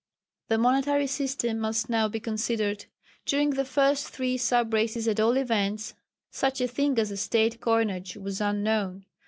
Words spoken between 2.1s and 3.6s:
considered. During